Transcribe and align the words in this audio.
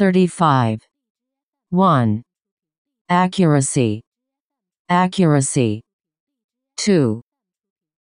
35. 0.00 0.80
1. 1.68 2.22
Accuracy. 3.10 4.00
Accuracy. 4.88 5.82
2. 6.78 7.20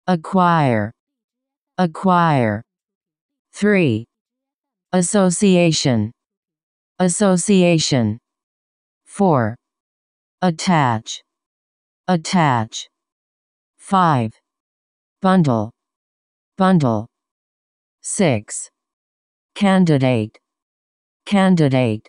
Acquire. 0.06 0.92
Acquire. 1.76 2.62
3. 3.52 4.04
Association. 4.92 6.12
Association. 7.00 8.18
4. 9.06 9.56
Attach. 10.40 11.20
Attach. 12.06 12.86
5. 13.76 14.32
Bundle. 15.20 15.72
Bundle. 16.56 17.08
6. 18.02 18.70
Candidate. 19.56 20.38
Candidate. 21.28 22.08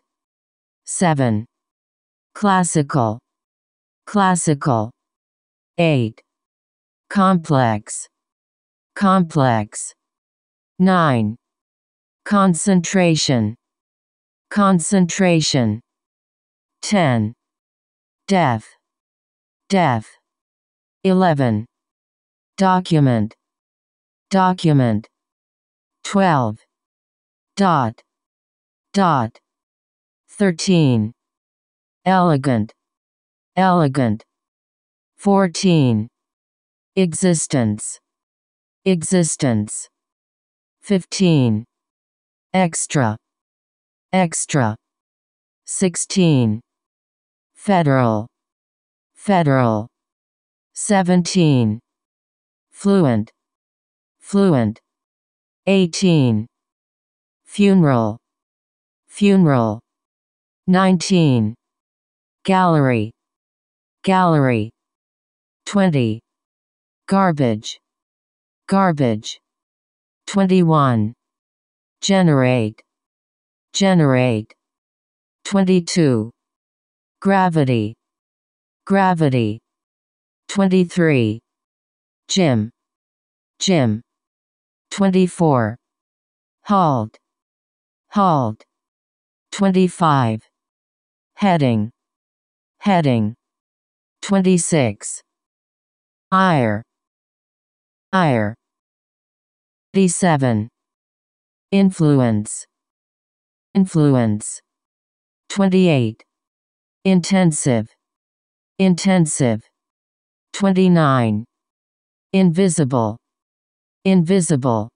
7. 0.86 1.46
Classical. 2.34 3.20
Classical. 4.06 4.92
8. 5.78 6.22
Complex. 7.10 8.08
Complex. 8.96 9.94
9. 10.80 11.36
Concentration. 12.24 13.56
Concentration. 14.50 15.82
10. 16.82 17.34
Deaf. 18.30 18.66
Deaf. 19.68 20.08
11. 21.04 21.66
Document. 22.56 23.36
Document. 24.30 25.10
12. 26.06 26.58
Dot. 27.58 28.02
Dot. 28.92 29.38
13. 30.30 31.14
Elegant. 32.06 32.74
Elegant. 33.56 34.26
14. 35.18 36.08
Existence. 36.96 38.00
Existence. 38.86 39.88
15. 40.82 41.66
Extra. 42.52 43.16
Extra. 44.12 44.76
16. 45.66 46.60
Federal. 47.54 48.26
Federal. 49.14 49.88
17. 50.74 51.80
Fluent. 52.72 53.30
Fluent. 54.20 54.80
18. 55.68 56.48
Funeral. 57.44 58.18
Funeral. 59.20 59.82
19. 60.68 61.54
Gallery. 62.46 63.12
Gallery. 64.06 64.72
20. 65.66 66.22
Garbage. 67.06 67.82
Garbage. 68.70 69.42
21. 70.28 71.14
Generate. 72.00 72.82
Generate. 73.74 74.54
22. 75.44 76.32
Gravity. 77.20 77.96
Gravity. 78.86 79.60
23. 80.48 81.42
Gym. 82.30 82.72
Gym. 83.60 84.02
24. 84.92 85.76
Halt. 86.64 87.18
Halt. 88.08 88.69
25. 89.52 90.42
Heading. 91.36 91.92
Heading. 92.80 93.36
26. 94.22 95.22
Ire. 96.32 96.84
Ire. 98.14 98.56
37. 99.94 100.70
Influence. 101.72 102.66
Influence. 103.74 104.60
28. 105.50 106.24
Intensive. 107.06 107.88
Intensive. 108.80 109.62
29. 110.54 111.46
Invisible. 112.34 113.18
Invisible. 114.06 114.90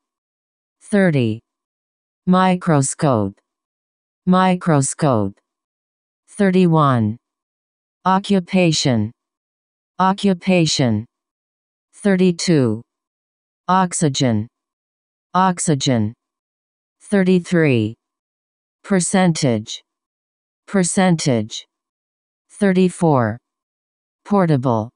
30. 0.82 1.40
Microscope. 2.28 3.43
Microscope. 4.26 5.38
31. 6.30 7.18
Occupation. 8.06 9.12
Occupation. 10.00 11.06
32. 11.96 12.82
Oxygen. 13.68 14.48
Oxygen. 15.34 16.14
33. 17.02 17.96
Percentage. 18.82 19.82
Percentage. 20.68 21.66
34. 22.50 23.38
Portable. 24.24 24.90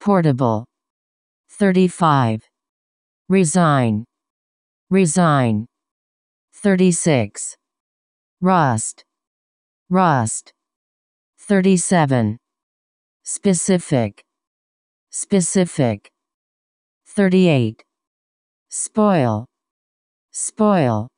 Portable. 0.00 0.66
35. 1.48 2.42
Resign. 3.30 4.04
Resign. 4.90 5.64
36. 6.52 7.56
Rust. 8.44 9.06
Rust. 9.88 10.52
37. 11.38 12.36
Specific. 13.22 14.22
Specific. 15.08 16.10
38. 17.06 17.82
Spoil. 18.68 19.46
Spoil. 20.30 21.08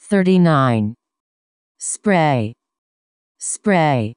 39. 0.00 0.94
Spray. 1.76 2.54
Spray. 3.38 4.14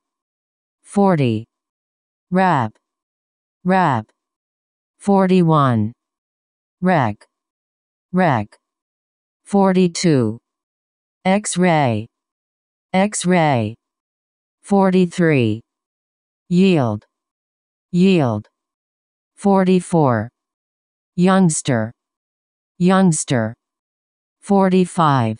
40. 0.83 1.43
Wrap. 2.31 2.71
Wrap. 3.65 4.05
41. 4.99 5.91
Wreck. 6.79 7.27
Wreck. 8.13 8.57
42. 9.43 10.39
X-ray. 11.25 12.07
X-ray. 12.93 13.73
43. 14.63 15.61
Yield. 16.49 17.05
Yield. 17.93 18.49
44. 19.35 20.29
Youngster. 21.15 21.93
Youngster. 22.77 23.53
45. 24.41 25.39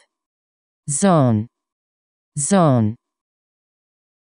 Zone. 0.89 1.47
Zone. 2.39 2.95